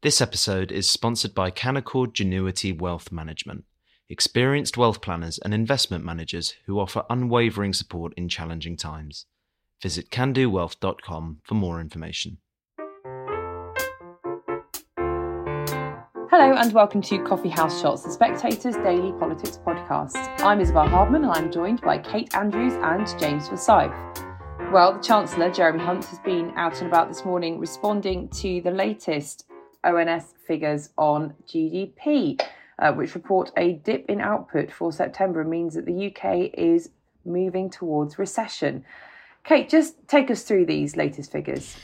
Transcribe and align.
This 0.00 0.20
episode 0.20 0.70
is 0.70 0.88
sponsored 0.88 1.34
by 1.34 1.50
Canaccord 1.50 2.12
Genuity 2.12 2.72
Wealth 2.78 3.10
Management, 3.10 3.64
experienced 4.08 4.76
wealth 4.76 5.00
planners 5.00 5.38
and 5.38 5.52
investment 5.52 6.04
managers 6.04 6.54
who 6.66 6.78
offer 6.78 7.02
unwavering 7.10 7.72
support 7.72 8.14
in 8.16 8.28
challenging 8.28 8.76
times. 8.76 9.26
Visit 9.82 10.10
candowealth.com 10.10 11.40
for 11.42 11.54
more 11.56 11.80
information. 11.80 12.38
Hello 16.30 16.54
and 16.54 16.72
welcome 16.72 17.02
to 17.02 17.18
Coffee 17.24 17.48
House 17.48 17.80
Shots, 17.82 18.04
the 18.04 18.12
Spectator's 18.12 18.76
daily 18.76 19.10
politics 19.18 19.58
podcast. 19.66 20.14
I'm 20.44 20.60
Isabel 20.60 20.88
Hardman 20.88 21.24
and 21.24 21.32
I'm 21.32 21.50
joined 21.50 21.80
by 21.80 21.98
Kate 21.98 22.32
Andrews 22.36 22.74
and 22.74 23.04
James 23.18 23.48
Forsyth. 23.48 23.90
Well, 24.72 24.92
the 24.92 25.00
Chancellor, 25.02 25.50
Jeremy 25.50 25.82
Hunt, 25.82 26.04
has 26.04 26.20
been 26.20 26.52
out 26.54 26.78
and 26.78 26.86
about 26.86 27.08
this 27.08 27.24
morning 27.24 27.58
responding 27.58 28.28
to 28.28 28.60
the 28.60 28.70
latest 28.70 29.47
ONS 29.94 30.34
figures 30.46 30.90
on 30.96 31.34
GDP, 31.46 32.40
uh, 32.78 32.92
which 32.92 33.14
report 33.14 33.50
a 33.56 33.72
dip 33.72 34.08
in 34.08 34.20
output 34.20 34.70
for 34.70 34.92
September 34.92 35.44
means 35.44 35.74
that 35.74 35.86
the 35.86 36.06
UK 36.06 36.50
is 36.54 36.90
moving 37.24 37.70
towards 37.70 38.18
recession. 38.18 38.84
Kate, 39.44 39.68
just 39.68 40.06
take 40.08 40.30
us 40.30 40.42
through 40.42 40.66
these 40.66 40.96
latest 40.96 41.32
figures. 41.32 41.76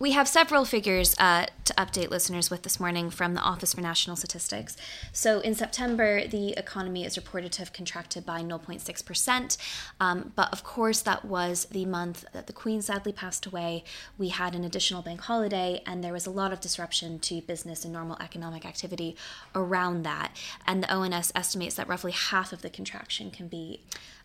We 0.00 0.12
have 0.12 0.28
several 0.28 0.64
figures 0.64 1.16
uh, 1.18 1.46
to 1.64 1.74
update 1.74 2.08
listeners 2.08 2.50
with 2.50 2.62
this 2.62 2.78
morning 2.78 3.10
from 3.10 3.34
the 3.34 3.40
Office 3.40 3.74
for 3.74 3.80
National 3.80 4.14
Statistics. 4.14 4.76
So, 5.12 5.40
in 5.40 5.56
September, 5.56 6.24
the 6.24 6.50
economy 6.50 7.04
is 7.04 7.16
reported 7.16 7.50
to 7.52 7.62
have 7.62 7.72
contracted 7.72 8.24
by 8.24 8.42
0.6%. 8.42 9.56
Um, 9.98 10.32
but 10.36 10.52
of 10.52 10.62
course, 10.62 11.00
that 11.00 11.24
was 11.24 11.64
the 11.72 11.84
month 11.84 12.24
that 12.32 12.46
the 12.46 12.52
Queen 12.52 12.80
sadly 12.80 13.10
passed 13.10 13.44
away. 13.44 13.82
We 14.16 14.28
had 14.28 14.54
an 14.54 14.62
additional 14.62 15.02
bank 15.02 15.22
holiday, 15.22 15.82
and 15.84 16.04
there 16.04 16.12
was 16.12 16.26
a 16.26 16.30
lot 16.30 16.52
of 16.52 16.60
disruption 16.60 17.18
to 17.18 17.40
business 17.40 17.82
and 17.82 17.92
normal 17.92 18.18
economic 18.20 18.64
activity 18.64 19.16
around 19.52 20.04
that. 20.04 20.30
And 20.64 20.80
the 20.80 20.94
ONS 20.94 21.32
estimates 21.34 21.74
that 21.74 21.88
roughly 21.88 22.12
half 22.12 22.52
of 22.52 22.62
the 22.62 22.70
contraction 22.70 23.32
can 23.32 23.48
be 23.48 23.80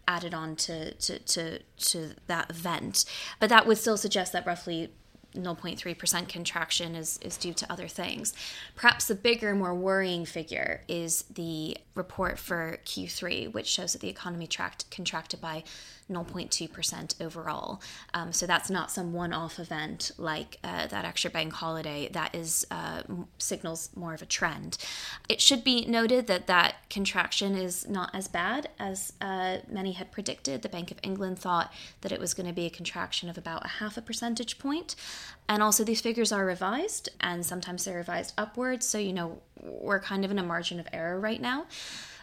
added 0.07 0.35
on 0.35 0.55
to, 0.55 0.94
to, 0.94 1.17
to, 1.17 1.59
to 1.77 2.11
that 2.27 2.51
event. 2.51 3.05
But 3.39 3.49
that 3.49 3.66
would 3.66 3.79
still 3.79 3.97
suggest 3.97 4.33
that 4.33 4.45
roughly 4.45 4.91
0.3% 5.35 6.27
contraction 6.27 6.95
is, 6.95 7.17
is 7.19 7.37
due 7.37 7.53
to 7.53 7.71
other 7.71 7.87
things. 7.87 8.33
Perhaps 8.75 9.07
the 9.07 9.15
bigger, 9.15 9.55
more 9.55 9.75
worrying 9.75 10.25
figure 10.25 10.81
is 10.87 11.23
the 11.33 11.77
report 11.95 12.39
for 12.39 12.77
Q3, 12.85 13.53
which 13.53 13.67
shows 13.67 13.93
that 13.93 14.01
the 14.01 14.09
economy 14.09 14.47
contracted 14.91 15.41
by 15.41 15.63
0.2% 16.11 17.21
overall. 17.21 17.81
Um, 18.13 18.31
so 18.33 18.45
that's 18.45 18.69
not 18.69 18.91
some 18.91 19.13
one 19.13 19.33
off 19.33 19.59
event 19.59 20.11
like 20.17 20.57
uh, 20.63 20.87
that 20.87 21.05
extra 21.05 21.29
bank 21.29 21.53
holiday. 21.53 22.09
That 22.11 22.35
is 22.35 22.65
uh, 22.71 23.03
signals 23.37 23.89
more 23.95 24.13
of 24.13 24.21
a 24.21 24.25
trend. 24.25 24.77
It 25.29 25.41
should 25.41 25.63
be 25.63 25.85
noted 25.85 26.27
that 26.27 26.47
that 26.47 26.75
contraction 26.89 27.55
is 27.55 27.87
not 27.87 28.13
as 28.13 28.27
bad 28.27 28.69
as 28.79 29.13
uh, 29.21 29.57
many 29.69 29.93
had 29.93 30.11
predicted. 30.11 30.61
The 30.61 30.69
Bank 30.69 30.91
of 30.91 30.99
England 31.03 31.39
thought 31.39 31.73
that 32.01 32.11
it 32.11 32.19
was 32.19 32.33
going 32.33 32.47
to 32.47 32.53
be 32.53 32.65
a 32.65 32.69
contraction 32.69 33.29
of 33.29 33.38
about 33.38 33.65
a 33.65 33.69
half 33.69 33.97
a 33.97 34.01
percentage 34.01 34.59
point. 34.59 34.95
And 35.49 35.61
also, 35.61 35.83
these 35.83 36.01
figures 36.01 36.31
are 36.31 36.45
revised, 36.45 37.09
and 37.19 37.45
sometimes 37.45 37.83
they're 37.83 37.97
revised 37.97 38.33
upwards. 38.38 38.88
So, 38.88 38.97
you 38.97 39.11
know, 39.11 39.41
we're 39.61 39.99
kind 39.99 40.23
of 40.23 40.31
in 40.31 40.39
a 40.39 40.43
margin 40.43 40.79
of 40.79 40.88
error 40.93 41.19
right 41.19 41.41
now. 41.41 41.65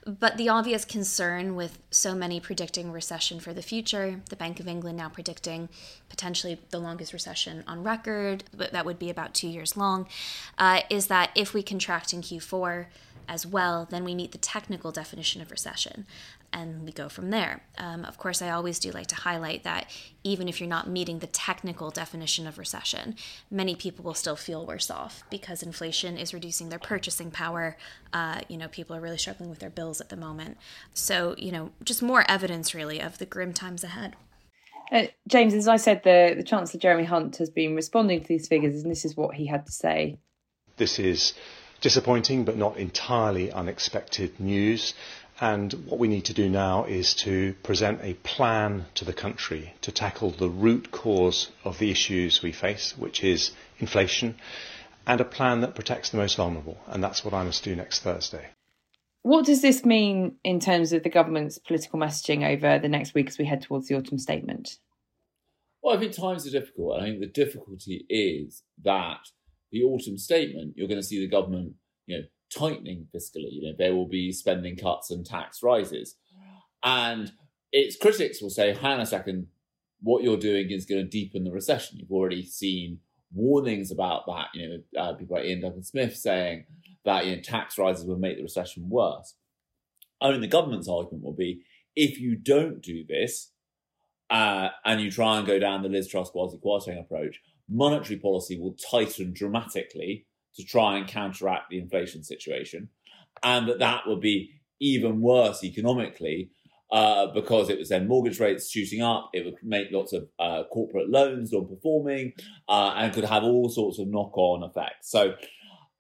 But 0.07 0.39
the 0.39 0.49
obvious 0.49 0.85
concern 0.85 1.57
with 1.57 1.79
so 1.91 2.15
many 2.15 2.41
predicting 2.41 2.91
recession 2.91 3.39
for 3.39 3.53
the 3.53 3.63
future, 3.63 4.21
the 4.31 4.37
Bank 4.37 4.59
of 4.59 4.67
England 4.67 4.97
now 4.97 5.11
predicting 5.11 5.69
potentially 6.09 6.59
the 6.71 6.79
longest 6.79 7.13
recession 7.13 7.63
on 7.67 7.83
record, 7.83 8.45
but 8.57 8.73
that 8.73 8.87
would 8.87 8.99
be 8.99 9.11
about 9.11 9.35
two 9.35 9.49
years 9.49 9.77
long, 9.77 10.09
uh, 10.57 10.81
is 10.89 11.09
that 11.09 11.31
if 11.35 11.53
we 11.53 11.63
contract 11.63 12.15
in 12.15 12.23
Q4 12.23 12.87
as 13.29 13.47
well, 13.47 13.87
then 13.91 14.05
we 14.05 14.15
meet 14.15 14.33
the 14.33 14.39
technical 14.39 14.93
definition 14.93 15.41
of 15.41 15.51
recession 15.51 16.07
and 16.53 16.85
we 16.85 16.93
go 16.93 17.09
from 17.09 17.31
there. 17.31 17.63
Um, 17.79 18.05
of 18.05 18.19
course, 18.19 18.43
I 18.43 18.51
always 18.51 18.79
do 18.79 18.91
like 18.91 19.07
to 19.09 19.15
highlight 19.15 19.63
that 19.65 19.89
even 20.25 20.49
if 20.49 20.61
you're 20.61 20.69
not 20.69 20.89
meeting 20.89 21.21
the 21.21 21.27
technical 21.27 21.91
definition 21.91 22.47
of 22.47 22.59
recession, 22.59 23.15
many 23.51 23.75
people 23.77 24.05
will 24.05 24.15
still 24.15 24.37
feel 24.37 24.67
worse 24.67 24.91
off 24.91 25.23
because 25.31 25.63
inflation 25.63 26.17
is 26.17 26.35
reducing 26.35 26.69
their 26.69 26.79
purchasing 26.79 27.31
power. 27.31 27.77
Uh, 28.13 28.41
you 28.49 28.57
know, 28.57 28.69
people 28.69 28.97
are 28.97 29.01
really 29.01 29.19
struggling 29.19 29.49
with 29.49 29.61
their 29.61 29.71
bills 29.71 30.01
at 30.01 30.09
the 30.09 30.17
moment. 30.17 30.57
So, 30.93 31.35
you 31.39 31.53
know, 31.53 31.71
just 31.85 32.03
more 32.03 32.25
evidence 32.29 32.75
really 32.75 33.01
of 33.01 33.19
the 33.19 33.27
grim 33.27 33.53
times 33.53 33.85
ahead. 33.85 34.17
Uh, 34.91 35.05
James, 35.29 35.55
as 35.55 35.69
I 35.69 35.77
said, 35.77 36.03
the, 36.03 36.35
the 36.37 36.43
Chancellor 36.43 36.81
Jeremy 36.81 37.05
Hunt 37.05 37.37
has 37.37 37.49
been 37.49 37.77
responding 37.77 38.23
to 38.23 38.27
these 38.27 38.49
figures, 38.49 38.83
and 38.83 38.91
this 38.91 39.05
is 39.05 39.17
what 39.17 39.37
he 39.37 39.47
had 39.47 39.67
to 39.67 39.73
say. 39.73 40.19
This 40.79 40.99
is 40.99 41.35
disappointing 41.81 42.45
but 42.45 42.57
not 42.57 42.77
entirely 42.77 43.51
unexpected 43.53 44.39
news. 44.39 44.95
And 45.41 45.73
what 45.87 45.99
we 45.99 46.09
need 46.09 46.27
to 46.27 46.35
do 46.35 46.49
now 46.49 46.85
is 46.85 47.15
to 47.17 47.55
present 47.63 48.01
a 48.03 48.15
plan 48.15 48.87
to 48.97 49.05
the 49.05 49.15
country 49.15 49.75
to 49.81 49.91
tackle 49.91 50.31
the 50.31 50.51
root 50.51 50.91
cause 50.91 51.51
of 51.65 51.79
the 51.79 51.91
issues 51.91 52.43
we 52.43 52.53
face, 52.53 52.95
which 52.99 53.25
is 53.25 53.53
inflation, 53.79 54.37
and 55.07 55.21
a 55.21 55.25
plan 55.25 55.63
that 55.63 55.75
protects 55.75 56.11
the 56.11 56.19
most 56.19 56.37
vulnerable. 56.37 56.79
And 56.87 57.03
that's 57.03 57.25
what 57.25 57.33
I 57.33 57.43
must 57.43 57.65
do 57.65 57.75
next 57.75 58.01
Thursday. 58.01 58.51
What 59.23 59.47
does 59.47 59.63
this 59.63 59.85
mean 59.85 60.37
in 60.45 60.61
terms 60.61 60.93
of 60.93 61.03
the 61.03 61.11
government's 61.11 61.59
political 61.59 61.99
messaging 61.99 62.47
over 62.55 62.79
the 62.79 62.89
next 62.89 63.15
week 63.15 63.29
as 63.29 63.39
we 63.39 63.45
head 63.45 63.63
towards 63.63 63.89
the 63.89 63.97
autumn 63.97 64.19
statement? 64.19 64.79
Well, 65.83 65.97
I 65.97 66.01
think 66.01 66.13
times 66.13 66.47
are 66.47 66.51
difficult. 66.51 67.01
I 67.01 67.05
think 67.05 67.21
the 67.21 67.27
difficulty 67.27 68.05
is 68.09 68.63
that 68.83 69.21
the 69.73 69.83
autumn 69.83 70.19
statement, 70.19 70.75
you're 70.77 70.89
going 70.89 71.01
to 71.01 71.07
see 71.07 71.21
the 71.21 71.29
government, 71.29 71.75
you 72.07 72.19
know, 72.19 72.25
tightening 72.55 73.07
fiscally. 73.15 73.53
You 73.53 73.63
know, 73.63 73.75
there 73.79 73.95
will 73.95 74.09
be 74.09 74.33
spending 74.33 74.77
cuts 74.77 75.11
and 75.11 75.25
tax 75.25 75.63
rises. 75.63 76.17
And 76.83 77.33
its 77.73 77.97
critics 77.97 78.43
will 78.43 78.51
say, 78.51 78.75
hang 78.75 78.95
on 78.95 79.01
a 79.01 79.07
second, 79.07 79.47
what 80.03 80.23
you're 80.23 80.37
doing 80.37 80.71
is 80.71 80.87
going 80.87 81.03
to 81.03 81.09
deepen 81.09 81.45
the 81.45 81.53
recession. 81.53 81.99
You've 81.99 82.11
already 82.11 82.45
seen 82.45 82.99
warnings 83.33 83.91
about 83.91 84.27
that. 84.27 84.47
You 84.55 84.69
know, 84.69 85.01
uh, 85.01 85.13
people 85.15 85.37
like 85.37 85.47
Iain 85.47 85.61
Duncan 85.61 85.85
Smith 85.85 86.17
saying 86.17 86.65
that 87.05 87.27
you 87.27 87.37
know 87.37 87.43
tax 87.43 87.79
rises 87.79 88.05
will 88.05 88.19
make 88.19 88.37
the 88.37 88.43
recession 88.43 88.89
worse. 88.89 89.35
I 90.21 90.31
mean, 90.31 90.41
the 90.41 90.49
government's 90.49 90.89
argument 90.89 91.25
will 91.25 91.33
be 91.33 91.63
if 91.97 92.21
you 92.21 92.37
don't 92.37 92.83
do 92.83 93.05
this 93.07 93.53
uh, 94.29 94.69
and 94.85 95.01
you 95.01 95.11
try 95.11 95.39
and 95.39 95.47
go 95.47 95.59
down 95.59 95.83
the 95.83 95.89
Liz 95.89 96.09
Truss 96.09 96.31
Kwasi 96.31 96.61
Kwarteng 96.63 97.01
approach, 97.01 97.41
monetary 97.71 98.19
policy 98.19 98.59
will 98.59 98.77
tighten 98.91 99.33
dramatically 99.33 100.27
to 100.57 100.65
try 100.65 100.99
and 100.99 101.07
counteract 101.07 101.71
the 101.71 101.79
inflation 101.79 102.23
situation, 102.23 102.89
and 103.43 103.69
that 103.69 103.79
that 103.79 104.03
would 104.07 104.21
be 104.21 104.51
even 104.81 105.21
worse 105.21 105.63
economically 105.63 106.51
uh, 106.91 107.27
because 107.33 107.71
it 107.71 107.79
was 107.79 107.89
then 107.89 108.09
mortgage 108.09 108.41
rates 108.41 108.71
shooting 108.71 109.03
up. 109.03 109.31
It 109.33 109.45
would 109.45 109.55
make 109.63 109.89
lots 109.93 110.13
of 110.13 110.29
uh, 110.39 110.65
corporate 110.73 111.09
loans 111.09 111.53
non-performing 111.53 112.33
uh, 112.69 112.95
and 112.97 113.15
could 113.15 113.25
have 113.25 113.45
all 113.45 113.69
sorts 113.69 113.99
of 113.99 114.09
knock-on 114.09 114.65
effects. 114.65 115.11
So, 115.11 115.35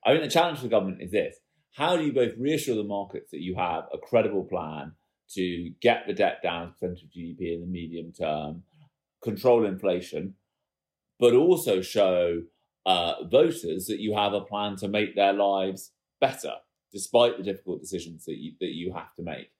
I 0.04 0.12
think 0.12 0.24
the 0.24 0.30
challenge 0.30 0.58
for 0.58 0.64
the 0.64 0.70
government 0.70 1.02
is 1.02 1.12
this: 1.12 1.36
How 1.74 1.96
do 1.96 2.04
you 2.04 2.12
both 2.12 2.32
reassure 2.38 2.74
the 2.74 2.84
markets 2.84 3.30
that 3.30 3.40
you 3.40 3.54
have 3.56 3.84
a 3.92 3.98
credible 3.98 4.44
plan 4.44 4.92
to 5.34 5.70
get 5.80 6.04
the 6.06 6.12
debt 6.12 6.42
down 6.42 6.64
as 6.64 6.70
a 6.70 6.72
percentage 6.72 7.04
of 7.04 7.10
GDP 7.10 7.54
in 7.54 7.60
the 7.60 7.66
medium 7.66 8.12
term, 8.12 8.64
control 9.22 9.64
inflation, 9.64 10.34
but 11.20 11.34
also 11.34 11.82
show 11.82 12.42
uh, 12.86 13.24
voters 13.30 13.86
that 13.86 14.00
you 14.00 14.16
have 14.16 14.32
a 14.32 14.40
plan 14.40 14.74
to 14.76 14.88
make 14.88 15.14
their 15.14 15.34
lives 15.34 15.92
better, 16.20 16.54
despite 16.92 17.36
the 17.36 17.44
difficult 17.44 17.80
decisions 17.80 18.24
that 18.24 18.36
you, 18.38 18.52
that 18.60 18.74
you 18.74 18.92
have 18.94 19.14
to 19.14 19.22
make. 19.22 19.50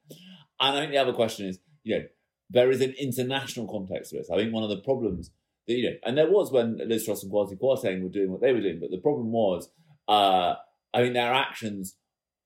And 0.59 0.77
I 0.77 0.81
think 0.81 0.93
the 0.93 0.99
other 0.99 1.13
question 1.13 1.47
is, 1.47 1.59
you 1.85 1.99
know, 1.99 2.05
there 2.49 2.71
is 2.71 2.81
an 2.81 2.95
international 2.99 3.69
context 3.69 4.11
to 4.11 4.19
this. 4.19 4.31
I 4.31 4.37
think 4.37 4.53
one 4.53 4.65
of 4.65 4.71
the 4.71 4.79
problems 4.79 5.31
that, 5.69 5.75
you 5.75 5.91
know, 5.91 5.97
and 6.05 6.19
there 6.19 6.31
was 6.31 6.51
when 6.51 6.81
Liz 6.85 7.05
Truss 7.05 7.23
and 7.23 7.31
Kwasi 7.31 7.59
Kwarteng 7.59 8.03
were 8.03 8.09
doing 8.09 8.33
what 8.33 8.41
they 8.41 8.53
were 8.53 8.61
doing, 8.61 8.81
but 8.81 8.91
the 8.91 8.99
problem 8.99 9.31
was, 9.31 9.71
uh, 10.09 10.55
I 10.93 11.03
mean, 11.03 11.13
their 11.13 11.33
actions 11.33 11.97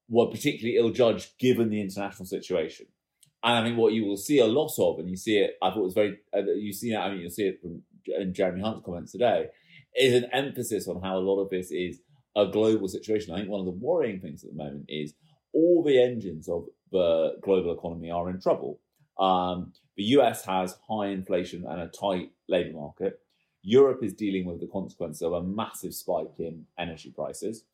were 0.09 0.27
particularly 0.27 0.77
ill 0.77 0.91
judged 0.91 1.39
given 1.39 1.71
the 1.71 1.81
international 1.81 2.27
situation. 2.27 2.87
And 3.43 3.59
I 3.59 3.63
think 3.63 3.79
what 3.79 3.93
you 3.93 4.05
will 4.05 4.17
see 4.17 4.39
a 4.39 4.47
lot 4.47 4.73
of, 4.79 4.99
and 4.99 5.09
you 5.09 5.17
see 5.17 5.39
it, 5.39 5.55
I 5.63 5.71
thought 5.71 5.81
it 5.81 5.85
was 5.85 5.95
very, 5.95 6.19
uh, 6.37 6.43
you 6.43 6.73
see 6.73 6.93
it, 6.93 6.97
I 6.97 7.11
mean, 7.11 7.21
you'll 7.21 7.31
see 7.31 7.45
it 7.45 7.61
from 7.61 7.83
in 8.07 8.35
Jeremy 8.35 8.63
Hunt's 8.63 8.85
comments 8.85 9.13
today, 9.13 9.47
is 9.97 10.15
an 10.15 10.31
emphasis 10.33 10.89
on 10.89 11.01
how 11.03 11.17
a 11.17 11.21
lot 11.21 11.41
of 11.41 11.51
this 11.51 11.71
is 11.71 12.01
a 12.37 12.47
global 12.47 12.89
situation. 12.89 13.33
I 13.33 13.39
think 13.39 13.51
one 13.51 13.61
of 13.61 13.67
the 13.67 13.73
worrying 13.73 14.21
things 14.21 14.45
at 14.45 14.51
the 14.51 14.57
moment 14.57 14.87
is 14.89 15.15
all 15.53 15.83
the 15.85 16.03
engines 16.03 16.49
of 16.49 16.67
the 16.91 17.37
global 17.43 17.73
economy 17.73 18.11
are 18.11 18.29
in 18.29 18.41
trouble. 18.41 18.81
Um, 19.19 19.73
the 19.97 20.03
US 20.19 20.45
has 20.45 20.77
high 20.89 21.09
inflation 21.09 21.65
and 21.67 21.81
a 21.81 21.89
tight 21.89 22.33
labour 22.49 22.77
market. 22.77 23.21
Europe 23.63 24.03
is 24.03 24.13
dealing 24.13 24.45
with 24.45 24.61
the 24.61 24.67
consequence 24.67 25.23
of 25.23 25.33
a 25.33 25.43
massive 25.43 25.95
spike 25.95 26.33
in 26.39 26.67
energy 26.79 27.11
prices, 27.15 27.65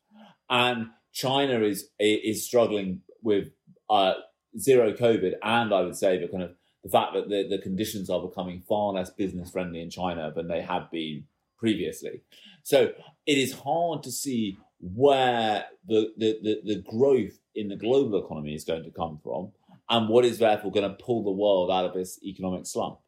and 0.49 0.89
China 1.13 1.63
is 1.63 1.89
is 1.99 2.47
struggling 2.47 3.01
with 3.23 3.49
uh, 3.89 4.13
zero 4.59 4.93
COVID, 4.93 5.35
and 5.43 5.75
I 5.75 5.81
would 5.81 5.97
say 5.97 6.19
the 6.19 6.29
kind 6.29 6.45
of 6.45 6.53
the 6.83 6.91
fact 6.91 7.15
that 7.15 7.29
the, 7.29 7.47
the 7.49 7.63
conditions 7.63 8.09
are 8.09 8.27
becoming 8.27 8.63
far 8.69 8.93
less 8.93 9.11
business 9.11 9.51
friendly 9.51 9.81
in 9.81 9.91
China 9.91 10.33
than 10.35 10.49
they 10.49 10.63
have 10.63 10.91
been 10.91 11.25
previously. 11.59 12.23
So 12.63 12.93
it 13.27 13.39
is 13.39 13.53
hard 13.53 14.03
to 14.05 14.11
see 14.11 14.59
where 14.81 15.67
the, 15.87 16.13
the, 16.17 16.39
the, 16.43 16.75
the 16.75 16.83
growth 16.91 17.39
in 17.55 17.69
the 17.69 17.77
global 17.77 18.25
economy 18.25 18.55
is 18.55 18.65
going 18.65 18.85
to 18.85 18.91
come 18.91 19.21
from 19.23 19.53
and 19.91 20.09
what 20.09 20.25
is 20.25 20.39
therefore 20.39 20.73
going 20.73 20.89
to 20.89 21.05
pull 21.05 21.23
the 21.23 21.31
world 21.31 21.71
out 21.71 21.85
of 21.85 21.93
this 21.93 22.19
economic 22.23 22.67
slump, 22.67 22.99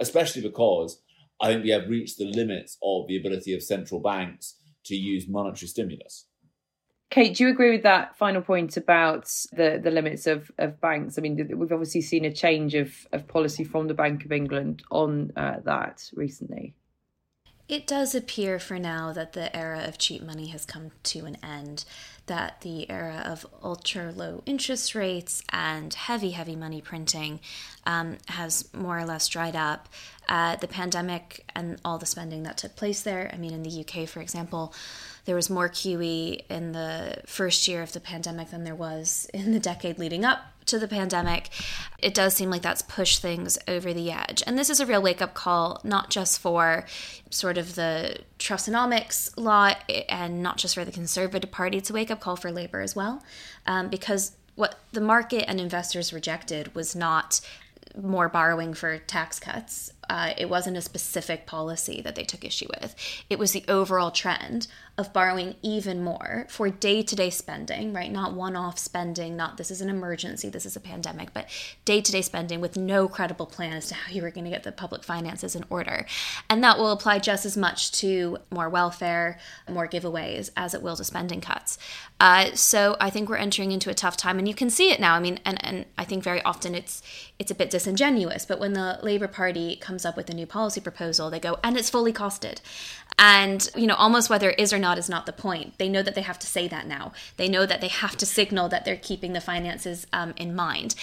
especially 0.00 0.42
because 0.42 1.00
I 1.40 1.48
think 1.48 1.64
we 1.64 1.70
have 1.70 1.88
reached 1.88 2.18
the 2.18 2.24
limits 2.24 2.78
of 2.82 3.06
the 3.06 3.16
ability 3.16 3.54
of 3.54 3.62
central 3.62 4.00
banks 4.00 4.56
to 4.86 4.96
use 4.96 5.28
monetary 5.28 5.68
stimulus. 5.68 6.26
Kate, 7.10 7.36
do 7.36 7.42
you 7.42 7.50
agree 7.50 7.72
with 7.72 7.82
that 7.82 8.16
final 8.16 8.40
point 8.40 8.76
about 8.76 9.28
the, 9.52 9.80
the 9.82 9.90
limits 9.90 10.28
of, 10.28 10.50
of 10.58 10.80
banks? 10.80 11.18
I 11.18 11.22
mean, 11.22 11.36
we've 11.56 11.72
obviously 11.72 12.02
seen 12.02 12.24
a 12.24 12.32
change 12.32 12.76
of, 12.76 12.92
of 13.12 13.26
policy 13.26 13.64
from 13.64 13.88
the 13.88 13.94
Bank 13.94 14.24
of 14.24 14.30
England 14.30 14.84
on 14.92 15.32
uh, 15.36 15.56
that 15.64 16.08
recently. 16.14 16.74
It 17.70 17.86
does 17.86 18.16
appear 18.16 18.58
for 18.58 18.80
now 18.80 19.12
that 19.12 19.32
the 19.32 19.56
era 19.56 19.84
of 19.86 19.96
cheap 19.96 20.24
money 20.24 20.48
has 20.48 20.66
come 20.66 20.90
to 21.04 21.24
an 21.24 21.36
end, 21.40 21.84
that 22.26 22.62
the 22.62 22.90
era 22.90 23.22
of 23.24 23.46
ultra 23.62 24.10
low 24.10 24.42
interest 24.44 24.96
rates 24.96 25.44
and 25.52 25.94
heavy, 25.94 26.32
heavy 26.32 26.56
money 26.56 26.80
printing 26.80 27.38
um, 27.86 28.18
has 28.26 28.68
more 28.74 28.98
or 28.98 29.04
less 29.04 29.28
dried 29.28 29.54
up. 29.54 29.88
Uh, 30.28 30.56
the 30.56 30.66
pandemic 30.66 31.44
and 31.54 31.80
all 31.84 31.96
the 31.96 32.06
spending 32.06 32.42
that 32.42 32.58
took 32.58 32.74
place 32.74 33.02
there, 33.02 33.30
I 33.32 33.36
mean, 33.36 33.52
in 33.52 33.62
the 33.62 33.84
UK, 33.86 34.08
for 34.08 34.20
example, 34.20 34.74
there 35.24 35.36
was 35.36 35.48
more 35.48 35.68
QE 35.68 36.42
in 36.50 36.72
the 36.72 37.18
first 37.24 37.68
year 37.68 37.82
of 37.82 37.92
the 37.92 38.00
pandemic 38.00 38.50
than 38.50 38.64
there 38.64 38.74
was 38.74 39.30
in 39.32 39.52
the 39.52 39.60
decade 39.60 39.96
leading 39.96 40.24
up 40.24 40.40
to 40.70 40.78
the 40.78 40.88
pandemic, 40.88 41.50
it 41.98 42.14
does 42.14 42.34
seem 42.34 42.50
like 42.50 42.62
that's 42.62 42.82
pushed 42.82 43.20
things 43.20 43.58
over 43.68 43.92
the 43.92 44.10
edge. 44.10 44.42
And 44.46 44.58
this 44.58 44.70
is 44.70 44.80
a 44.80 44.86
real 44.86 45.02
wake 45.02 45.22
up 45.22 45.34
call, 45.34 45.80
not 45.84 46.10
just 46.10 46.40
for 46.40 46.86
sort 47.30 47.58
of 47.58 47.74
the 47.74 48.18
Trussonomics 48.38 49.36
law 49.36 49.74
and 50.08 50.42
not 50.42 50.56
just 50.56 50.74
for 50.74 50.84
the 50.84 50.92
Conservative 50.92 51.50
Party, 51.50 51.78
it's 51.78 51.90
a 51.90 51.92
wake 51.92 52.10
up 52.10 52.20
call 52.20 52.36
for 52.36 52.50
Labour 52.50 52.80
as 52.80 52.96
well. 52.96 53.22
Um, 53.66 53.88
because 53.88 54.32
what 54.54 54.78
the 54.92 55.00
market 55.00 55.48
and 55.48 55.60
investors 55.60 56.12
rejected 56.12 56.74
was 56.74 56.94
not 56.96 57.40
more 58.00 58.28
borrowing 58.28 58.74
for 58.74 58.98
tax 58.98 59.38
cuts. 59.40 59.92
Uh, 60.10 60.34
it 60.36 60.50
wasn't 60.50 60.76
a 60.76 60.80
specific 60.80 61.46
policy 61.46 62.00
that 62.02 62.16
they 62.16 62.24
took 62.24 62.44
issue 62.44 62.66
with. 62.80 62.96
It 63.30 63.38
was 63.38 63.52
the 63.52 63.64
overall 63.68 64.10
trend 64.10 64.66
of 64.98 65.12
borrowing 65.12 65.54
even 65.62 66.02
more 66.02 66.46
for 66.48 66.68
day 66.68 67.00
to 67.02 67.14
day 67.14 67.30
spending, 67.30 67.92
right? 67.92 68.10
Not 68.10 68.34
one 68.34 68.56
off 68.56 68.76
spending, 68.76 69.36
not 69.36 69.56
this 69.56 69.70
is 69.70 69.80
an 69.80 69.88
emergency, 69.88 70.48
this 70.48 70.66
is 70.66 70.74
a 70.74 70.80
pandemic, 70.80 71.32
but 71.32 71.48
day 71.84 72.00
to 72.00 72.10
day 72.10 72.22
spending 72.22 72.60
with 72.60 72.76
no 72.76 73.06
credible 73.06 73.46
plan 73.46 73.74
as 73.74 73.86
to 73.86 73.94
how 73.94 74.12
you 74.12 74.20
were 74.20 74.32
going 74.32 74.44
to 74.44 74.50
get 74.50 74.64
the 74.64 74.72
public 74.72 75.04
finances 75.04 75.54
in 75.54 75.64
order. 75.70 76.04
And 76.50 76.62
that 76.64 76.76
will 76.76 76.90
apply 76.90 77.20
just 77.20 77.46
as 77.46 77.56
much 77.56 77.92
to 78.00 78.38
more 78.50 78.68
welfare, 78.68 79.38
more 79.68 79.86
giveaways, 79.86 80.50
as 80.56 80.74
it 80.74 80.82
will 80.82 80.96
to 80.96 81.04
spending 81.04 81.40
cuts. 81.40 81.78
Uh, 82.18 82.46
so 82.54 82.96
I 83.00 83.10
think 83.10 83.28
we're 83.28 83.36
entering 83.36 83.70
into 83.70 83.90
a 83.90 83.94
tough 83.94 84.16
time, 84.16 84.40
and 84.40 84.48
you 84.48 84.54
can 84.54 84.70
see 84.70 84.90
it 84.90 84.98
now. 84.98 85.14
I 85.14 85.20
mean, 85.20 85.38
and, 85.44 85.64
and 85.64 85.86
I 85.96 86.04
think 86.04 86.24
very 86.24 86.42
often 86.42 86.74
it's 86.74 87.00
it's 87.38 87.50
a 87.50 87.54
bit 87.54 87.70
disingenuous, 87.70 88.44
but 88.44 88.58
when 88.58 88.74
the 88.74 88.98
Labour 89.02 89.28
Party 89.28 89.76
comes 89.76 89.99
up 90.04 90.16
with 90.16 90.30
a 90.30 90.34
new 90.34 90.46
policy 90.46 90.80
proposal, 90.80 91.30
they 91.30 91.40
go, 91.40 91.58
and 91.62 91.76
it's 91.76 91.90
fully 91.90 92.12
costed. 92.12 92.58
And, 93.18 93.68
you 93.76 93.86
know, 93.86 93.94
almost 93.94 94.30
whether 94.30 94.50
it 94.50 94.58
is 94.58 94.72
or 94.72 94.78
not 94.78 94.96
is 94.96 95.08
not 95.08 95.26
the 95.26 95.32
point. 95.32 95.76
They 95.78 95.88
know 95.88 96.02
that 96.02 96.14
they 96.14 96.22
have 96.22 96.38
to 96.38 96.46
say 96.46 96.68
that 96.68 96.86
now. 96.86 97.12
They 97.36 97.48
know 97.48 97.66
that 97.66 97.80
they 97.80 97.88
have 97.88 98.16
to 98.16 98.26
signal 98.26 98.68
that 98.70 98.84
they're 98.84 98.96
keeping 98.96 99.34
the 99.34 99.40
finances 99.40 100.06
um, 100.12 100.32
in 100.36 100.54
mind. 100.54 100.94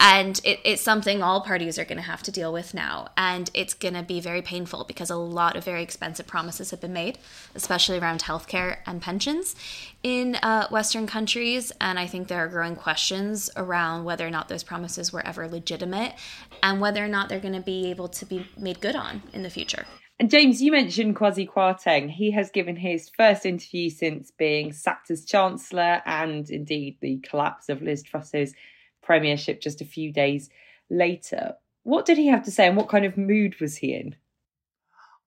And 0.00 0.40
it, 0.44 0.60
it's 0.64 0.82
something 0.82 1.22
all 1.22 1.40
parties 1.40 1.78
are 1.78 1.84
going 1.84 1.98
to 1.98 2.02
have 2.02 2.22
to 2.24 2.32
deal 2.32 2.52
with 2.52 2.74
now. 2.74 3.08
And 3.16 3.50
it's 3.54 3.74
going 3.74 3.94
to 3.94 4.02
be 4.02 4.20
very 4.20 4.42
painful 4.42 4.84
because 4.84 5.10
a 5.10 5.16
lot 5.16 5.56
of 5.56 5.64
very 5.64 5.82
expensive 5.82 6.26
promises 6.26 6.70
have 6.70 6.80
been 6.80 6.92
made, 6.92 7.18
especially 7.54 7.98
around 7.98 8.22
healthcare 8.22 8.78
and 8.86 9.00
pensions 9.00 9.54
in 10.02 10.36
uh, 10.36 10.68
Western 10.68 11.06
countries. 11.06 11.72
And 11.80 11.98
I 11.98 12.06
think 12.06 12.28
there 12.28 12.38
are 12.38 12.48
growing 12.48 12.76
questions 12.76 13.50
around 13.56 14.04
whether 14.04 14.26
or 14.26 14.30
not 14.30 14.48
those 14.48 14.62
promises 14.62 15.12
were 15.12 15.26
ever 15.26 15.48
legitimate 15.48 16.14
and 16.62 16.80
whether 16.80 17.04
or 17.04 17.08
not 17.08 17.28
they're 17.28 17.40
going 17.40 17.54
to 17.54 17.60
be 17.60 17.90
able 17.90 18.08
to 18.08 18.26
be 18.26 18.46
made 18.58 18.80
good 18.80 18.96
on 18.96 19.22
in 19.32 19.42
the 19.42 19.50
future. 19.50 19.86
And 20.20 20.30
James, 20.30 20.62
you 20.62 20.70
mentioned 20.70 21.16
Kwasi 21.16 21.48
Kwarteng. 21.48 22.08
He 22.08 22.30
has 22.30 22.50
given 22.50 22.76
his 22.76 23.10
first 23.16 23.44
interview 23.44 23.90
since 23.90 24.30
being 24.30 24.72
sacked 24.72 25.10
as 25.10 25.24
Chancellor 25.24 26.02
and 26.06 26.48
indeed 26.50 26.98
the 27.00 27.18
collapse 27.28 27.68
of 27.68 27.82
Liz 27.82 28.04
Truss's 28.04 28.54
premiership 29.04 29.60
just 29.60 29.80
a 29.80 29.86
few 29.86 30.12
days 30.12 30.48
later. 30.90 31.54
What 31.82 32.06
did 32.06 32.18
he 32.18 32.28
have 32.28 32.44
to 32.44 32.50
say 32.50 32.66
and 32.66 32.76
what 32.76 32.88
kind 32.88 33.04
of 33.04 33.16
mood 33.16 33.60
was 33.60 33.76
he 33.76 33.94
in? 33.94 34.16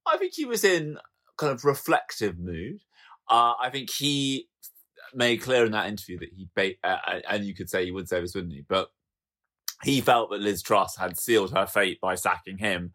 I 0.06 0.18
think 0.18 0.33
he 0.35 0.45
was 0.45 0.63
in 0.63 0.97
kind 1.38 1.53
of 1.53 1.65
reflective 1.65 2.39
mood. 2.39 2.81
Uh, 3.29 3.53
I 3.59 3.69
think 3.69 3.89
he 3.91 4.47
made 5.13 5.41
clear 5.41 5.65
in 5.65 5.71
that 5.74 5.88
interview 5.88 6.19
that 6.19 6.29
he, 6.33 6.50
ba- 6.56 6.75
uh, 6.83 6.97
uh 7.07 7.19
and 7.29 7.45
you 7.45 7.53
could 7.53 7.69
say 7.69 7.85
he 7.85 7.91
would 7.91 8.09
say 8.09 8.21
this, 8.21 8.33
wouldn't 8.33 8.53
he? 8.53 8.63
But 8.68 8.89
he 9.83 10.01
felt 10.01 10.31
that 10.31 10.41
Liz 10.41 10.62
Truss 10.62 10.97
had 10.97 11.19
sealed 11.19 11.53
her 11.53 11.68
fate 11.68 12.00
by 12.01 12.15
sacking 12.15 12.57
him. 12.57 12.94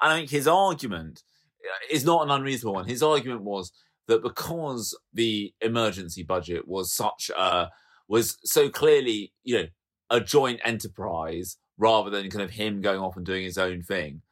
And 0.00 0.12
I 0.12 0.16
think 0.16 0.30
his 0.30 0.46
argument 0.46 1.22
uh, 1.64 1.94
is 1.94 2.04
not 2.04 2.22
an 2.22 2.30
unreasonable 2.30 2.74
one. 2.74 2.86
His 2.86 3.02
argument 3.02 3.42
was 3.42 3.72
that 4.08 4.22
because 4.22 4.96
the 5.12 5.52
emergency 5.60 6.22
budget 6.22 6.68
was 6.68 6.92
such 6.92 7.30
a 7.36 7.70
was 8.08 8.36
so 8.44 8.68
clearly, 8.68 9.32
you 9.42 9.56
know, 9.56 9.66
a 10.12 10.20
joint 10.20 10.60
enterprise 10.64 11.56
rather 11.76 12.10
than 12.10 12.30
kind 12.30 12.42
of 12.42 12.50
him 12.50 12.80
going 12.80 13.00
off 13.00 13.16
and 13.16 13.26
doing 13.26 13.42
his 13.42 13.58
own 13.58 13.82
thing. 13.82 14.22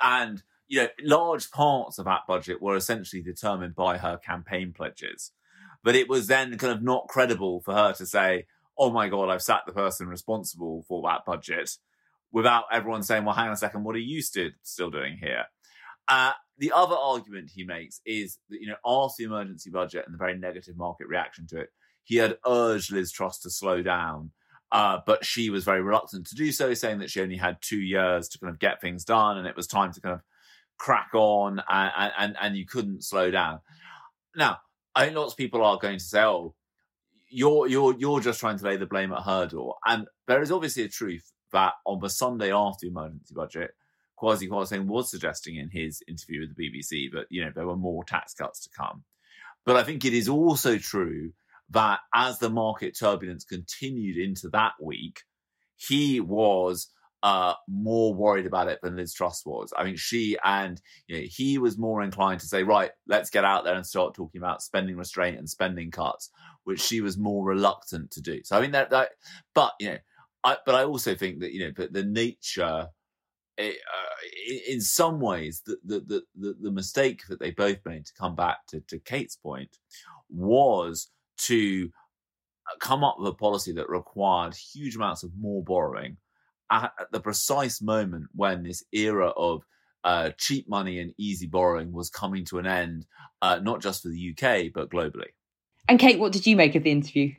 And 0.00 0.42
you 0.68 0.82
know, 0.82 0.88
large 1.02 1.50
parts 1.50 1.98
of 1.98 2.04
that 2.04 2.20
budget 2.28 2.62
were 2.62 2.76
essentially 2.76 3.22
determined 3.22 3.74
by 3.74 3.98
her 3.98 4.16
campaign 4.16 4.72
pledges. 4.72 5.32
But 5.82 5.96
it 5.96 6.08
was 6.08 6.28
then 6.28 6.56
kind 6.56 6.72
of 6.72 6.82
not 6.82 7.08
credible 7.08 7.60
for 7.60 7.74
her 7.74 7.92
to 7.94 8.06
say, 8.06 8.46
"Oh 8.78 8.90
my 8.90 9.08
God, 9.08 9.28
I've 9.28 9.42
sacked 9.42 9.66
the 9.66 9.72
person 9.72 10.06
responsible 10.06 10.84
for 10.86 11.02
that 11.02 11.24
budget," 11.26 11.76
without 12.32 12.64
everyone 12.72 13.02
saying, 13.02 13.24
well, 13.24 13.34
hang 13.34 13.48
on 13.48 13.52
a 13.52 13.56
second, 13.56 13.84
what 13.84 13.94
are 13.94 14.00
you 14.00 14.22
st- 14.22 14.54
still 14.62 14.90
doing 14.90 15.18
here? 15.18 15.44
Uh, 16.08 16.32
the 16.58 16.72
other 16.72 16.96
argument 16.96 17.50
he 17.54 17.64
makes 17.64 18.00
is 18.04 18.38
that, 18.48 18.60
you 18.60 18.66
know, 18.66 18.76
after 18.84 19.22
the 19.22 19.24
emergency 19.24 19.70
budget 19.70 20.04
and 20.06 20.14
the 20.14 20.18
very 20.18 20.36
negative 20.36 20.76
market 20.76 21.06
reaction 21.06 21.46
to 21.48 21.60
it, 21.60 21.68
he 22.02 22.16
had 22.16 22.38
urged 22.46 22.90
Liz 22.90 23.12
Truss 23.12 23.38
to 23.40 23.50
slow 23.50 23.82
down, 23.82 24.32
uh, 24.72 24.98
but 25.06 25.24
she 25.24 25.50
was 25.50 25.64
very 25.64 25.82
reluctant 25.82 26.26
to 26.28 26.34
do 26.34 26.50
so, 26.50 26.72
saying 26.72 26.98
that 27.00 27.10
she 27.10 27.20
only 27.20 27.36
had 27.36 27.58
two 27.60 27.80
years 27.80 28.28
to 28.28 28.38
kind 28.38 28.50
of 28.50 28.58
get 28.58 28.80
things 28.80 29.04
done 29.04 29.36
and 29.36 29.46
it 29.46 29.54
was 29.54 29.66
time 29.66 29.92
to 29.92 30.00
kind 30.00 30.14
of 30.14 30.22
crack 30.78 31.10
on 31.14 31.62
and, 31.68 32.12
and, 32.18 32.36
and 32.40 32.56
you 32.56 32.66
couldn't 32.66 33.04
slow 33.04 33.30
down. 33.30 33.60
Now, 34.34 34.58
I 34.94 35.04
think 35.04 35.16
lots 35.16 35.34
of 35.34 35.36
people 35.36 35.62
are 35.62 35.78
going 35.78 35.98
to 35.98 36.04
say, 36.04 36.22
oh, 36.22 36.54
you're 37.28 37.66
you're 37.66 37.94
you're 37.98 38.20
just 38.20 38.40
trying 38.40 38.58
to 38.58 38.64
lay 38.64 38.76
the 38.76 38.86
blame 38.86 39.12
at 39.12 39.22
her 39.22 39.46
door. 39.46 39.76
And 39.86 40.06
there 40.26 40.42
is 40.42 40.52
obviously 40.52 40.84
a 40.84 40.88
truth 40.88 41.32
that 41.52 41.74
on 41.86 42.00
the 42.00 42.10
Sunday 42.10 42.52
after 42.52 42.86
the 42.86 42.90
emergency 42.90 43.34
budget, 43.34 43.70
Kwasi 44.20 44.48
Kwarteng 44.48 44.86
was 44.86 45.10
suggesting 45.10 45.56
in 45.56 45.70
his 45.70 46.02
interview 46.08 46.40
with 46.40 46.56
the 46.56 46.62
BBC 46.62 47.10
that 47.12 47.26
you 47.30 47.44
know 47.44 47.50
there 47.54 47.66
were 47.66 47.76
more 47.76 48.04
tax 48.04 48.34
cuts 48.34 48.60
to 48.64 48.70
come. 48.76 49.04
But 49.64 49.76
I 49.76 49.84
think 49.84 50.04
it 50.04 50.12
is 50.12 50.28
also 50.28 50.78
true 50.78 51.32
that 51.72 52.00
as 52.14 52.38
the 52.38 52.50
market 52.50 52.96
turbulence 52.98 53.44
continued 53.44 54.16
into 54.16 54.48
that 54.50 54.72
week, 54.80 55.20
he 55.76 56.20
was 56.20 56.88
uh, 57.22 57.54
more 57.68 58.12
worried 58.12 58.46
about 58.46 58.68
it 58.68 58.80
than 58.82 58.96
Liz 58.96 59.14
Truss 59.14 59.46
was. 59.46 59.72
I 59.76 59.84
mean, 59.84 59.96
she 59.96 60.36
and 60.44 60.80
you 61.06 61.16
know, 61.18 61.26
he 61.28 61.58
was 61.58 61.78
more 61.78 62.02
inclined 62.02 62.40
to 62.40 62.46
say, 62.46 62.62
right, 62.62 62.90
let's 63.06 63.30
get 63.30 63.44
out 63.44 63.64
there 63.64 63.74
and 63.74 63.86
start 63.86 64.14
talking 64.14 64.40
about 64.40 64.62
spending 64.62 64.96
restraint 64.96 65.38
and 65.38 65.48
spending 65.48 65.90
cuts, 65.90 66.30
which 66.64 66.80
she 66.80 67.00
was 67.00 67.16
more 67.16 67.44
reluctant 67.44 68.10
to 68.12 68.20
do. 68.20 68.40
So 68.44 68.56
I 68.56 68.60
mean 68.60 68.72
that 68.72 68.90
that, 68.90 69.10
but 69.54 69.72
you 69.78 69.90
know, 69.90 69.98
I, 70.44 70.56
but 70.66 70.74
I 70.74 70.84
also 70.84 71.14
think 71.14 71.40
that 71.40 71.52
you 71.52 71.64
know, 71.64 71.72
but 71.74 71.92
the 71.92 72.04
nature, 72.04 72.88
eh, 73.56 73.70
uh, 73.70 74.68
in 74.68 74.80
some 74.80 75.20
ways, 75.20 75.62
the, 75.64 75.76
the 75.84 76.22
the 76.34 76.56
the 76.60 76.70
mistake 76.72 77.22
that 77.28 77.38
they 77.38 77.52
both 77.52 77.78
made 77.86 78.04
to 78.06 78.12
come 78.18 78.34
back 78.34 78.66
to, 78.68 78.80
to 78.88 78.98
Kate's 78.98 79.36
point 79.36 79.78
was 80.28 81.08
to 81.46 81.90
uh, 82.70 82.76
come 82.78 83.04
up 83.04 83.16
with 83.18 83.28
a 83.28 83.34
policy 83.34 83.72
that 83.72 83.88
required 83.88 84.54
huge 84.54 84.96
amounts 84.96 85.22
of 85.22 85.30
more 85.38 85.62
borrowing 85.62 86.16
at, 86.70 86.92
at 86.98 87.12
the 87.12 87.20
precise 87.20 87.80
moment 87.80 88.26
when 88.34 88.62
this 88.62 88.84
era 88.92 89.28
of 89.28 89.62
uh, 90.04 90.30
cheap 90.38 90.68
money 90.68 90.98
and 90.98 91.14
easy 91.18 91.46
borrowing 91.46 91.92
was 91.92 92.10
coming 92.10 92.44
to 92.44 92.58
an 92.58 92.66
end, 92.66 93.06
uh, 93.40 93.60
not 93.62 93.80
just 93.80 94.02
for 94.02 94.08
the 94.08 94.30
UK 94.30 94.72
but 94.74 94.90
globally. 94.90 95.30
And 95.88 95.98
Kate, 95.98 96.18
what 96.18 96.32
did 96.32 96.46
you 96.46 96.56
make 96.56 96.74
of 96.74 96.82
the 96.82 96.90
interview? 96.90 97.34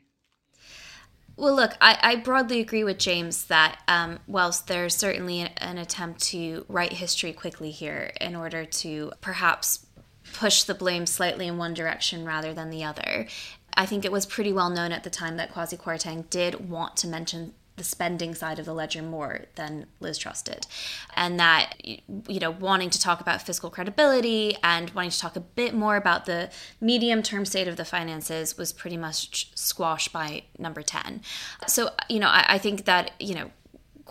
Well, 1.36 1.55
look, 1.55 1.75
I, 1.81 1.98
I, 2.01 2.15
broadly 2.17 2.60
agree 2.60 2.83
with 2.83 3.00
James 3.00 3.45
that 3.45 3.79
um, 3.88 4.19
whilst 4.27 4.67
there's 4.67 4.95
certainly 4.95 5.41
an 5.57 5.79
attempt 5.79 6.22
to 6.25 6.63
write 6.67 6.93
history 6.93 7.33
quickly 7.33 7.72
here 7.72 8.12
in 8.22 8.36
order 8.36 8.65
to 8.65 9.12
perhaps 9.19 9.88
push 10.33 10.62
the 10.63 10.75
blame 10.75 11.07
slightly 11.07 11.48
in 11.48 11.57
one 11.57 11.74
direction 11.74 12.24
rather 12.24 12.53
than 12.53 12.69
the 12.69 12.83
other, 12.83 13.27
I 13.75 13.86
think 13.86 14.06
it 14.06 14.12
was 14.12 14.25
pretty 14.25 14.53
well 14.53 14.70
known 14.70 14.92
at 14.92 15.03
the 15.03 15.10
time 15.10 15.38
that 15.38 15.53
Kwasi 15.53 15.77
Kwarteng 15.77 16.30
did 16.30 16.70
want 16.70 16.98
to 16.98 17.08
mention 17.08 17.53
the 17.75 17.84
spending 17.84 18.36
side 18.36 18.60
of 18.60 18.65
the 18.65 18.74
ledger 18.74 19.01
more 19.01 19.46
than 19.56 19.88
Liz 20.00 20.18
Truss 20.18 20.44
did. 20.44 20.68
And 21.15 21.39
that, 21.39 21.74
you 21.84 22.39
know, 22.39 22.51
wanting 22.51 22.92
to 22.92 23.00
talk 23.00 23.20
about 23.20 23.42
fiscal 23.42 23.70
credibility 23.72 24.56
and 24.63 24.92
wanting 24.92 25.10
to 25.12 25.20
talk 25.20 25.36
a 25.36 25.39
bit 25.39 25.74
more 25.74 25.96
about 25.96 26.25
the 26.25 26.51
medium 26.80 27.24
term 27.24 27.46
state 27.46 27.68
of 27.68 27.77
the 27.77 27.86
finances 27.86 28.58
was 28.58 28.72
pretty 28.72 28.98
much 28.98 29.51
squashed 29.56 30.13
by 30.13 30.44
number 30.60 30.84
10. 30.84 31.22
So, 31.68 31.89
you 32.10 32.20
know, 32.20 32.27
I, 32.27 32.46
I 32.48 32.58
think 32.60 32.86
that, 32.86 33.12
you 33.20 33.34
know, 33.34 33.51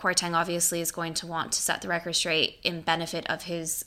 Kwarteng 0.03 0.35
obviously 0.35 0.81
is 0.81 0.91
going 0.91 1.13
to 1.13 1.27
want 1.27 1.53
to 1.53 1.61
set 1.61 1.81
the 1.81 1.87
record 1.87 2.13
straight 2.13 2.57
in 2.61 2.81
benefit 2.81 3.25
of 3.29 3.43
his 3.43 3.85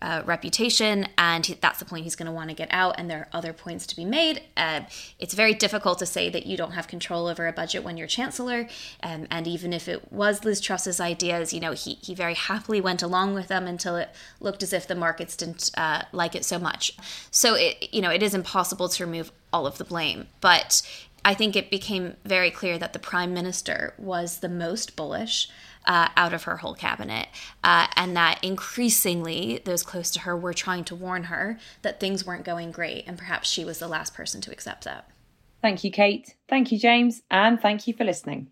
uh, 0.00 0.22
reputation, 0.24 1.08
and 1.18 1.44
he, 1.44 1.54
that's 1.54 1.78
the 1.78 1.84
point 1.84 2.04
he's 2.04 2.16
going 2.16 2.26
to 2.26 2.32
want 2.32 2.48
to 2.48 2.56
get 2.56 2.68
out. 2.70 2.94
And 2.96 3.10
there 3.10 3.18
are 3.18 3.28
other 3.32 3.52
points 3.52 3.86
to 3.88 3.96
be 3.96 4.06
made. 4.06 4.40
Uh, 4.56 4.82
it's 5.18 5.34
very 5.34 5.52
difficult 5.52 5.98
to 5.98 6.06
say 6.06 6.30
that 6.30 6.46
you 6.46 6.56
don't 6.56 6.72
have 6.72 6.88
control 6.88 7.26
over 7.26 7.46
a 7.46 7.52
budget 7.52 7.84
when 7.84 7.98
you're 7.98 8.06
chancellor, 8.06 8.66
um, 9.02 9.26
and 9.30 9.46
even 9.46 9.74
if 9.74 9.88
it 9.88 10.10
was 10.10 10.42
Liz 10.42 10.60
Truss's 10.60 11.00
ideas, 11.00 11.52
you 11.52 11.60
know, 11.60 11.72
he 11.72 11.98
he 12.00 12.14
very 12.14 12.34
happily 12.34 12.80
went 12.80 13.02
along 13.02 13.34
with 13.34 13.48
them 13.48 13.66
until 13.66 13.96
it 13.96 14.08
looked 14.40 14.62
as 14.62 14.72
if 14.72 14.86
the 14.86 14.94
markets 14.94 15.36
didn't 15.36 15.70
uh, 15.76 16.02
like 16.12 16.34
it 16.34 16.46
so 16.46 16.58
much. 16.58 16.96
So 17.30 17.54
it 17.54 17.92
you 17.92 18.00
know 18.00 18.10
it 18.10 18.22
is 18.22 18.34
impossible 18.34 18.88
to 18.88 19.04
remove 19.04 19.32
all 19.52 19.66
of 19.66 19.78
the 19.78 19.84
blame, 19.84 20.28
but 20.40 20.82
I 21.28 21.34
think 21.34 21.56
it 21.56 21.70
became 21.70 22.16
very 22.24 22.50
clear 22.50 22.78
that 22.78 22.94
the 22.94 22.98
prime 22.98 23.34
minister 23.34 23.92
was 23.98 24.38
the 24.38 24.48
most 24.48 24.96
bullish 24.96 25.50
uh, 25.84 26.08
out 26.16 26.32
of 26.32 26.44
her 26.44 26.56
whole 26.56 26.72
cabinet, 26.72 27.28
uh, 27.62 27.86
and 27.96 28.16
that 28.16 28.42
increasingly 28.42 29.60
those 29.62 29.82
close 29.82 30.10
to 30.12 30.20
her 30.20 30.34
were 30.34 30.54
trying 30.54 30.84
to 30.84 30.94
warn 30.94 31.24
her 31.24 31.58
that 31.82 32.00
things 32.00 32.24
weren't 32.24 32.46
going 32.46 32.70
great, 32.70 33.04
and 33.06 33.18
perhaps 33.18 33.50
she 33.50 33.62
was 33.62 33.78
the 33.78 33.88
last 33.88 34.14
person 34.14 34.40
to 34.40 34.50
accept 34.50 34.84
that. 34.84 35.06
Thank 35.60 35.84
you, 35.84 35.90
Kate. 35.90 36.34
Thank 36.48 36.72
you, 36.72 36.78
James. 36.78 37.20
And 37.30 37.60
thank 37.60 37.86
you 37.86 37.92
for 37.92 38.04
listening. 38.04 38.48